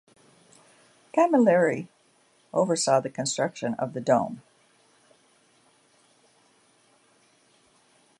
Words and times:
Camilleri 1.13 1.87
oversaw 2.55 2.99
the 2.99 3.09
construction 3.11 3.75
of 3.75 3.93
the 3.93 4.01
dome. 4.01 4.41